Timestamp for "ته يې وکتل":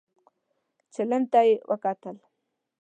1.31-2.17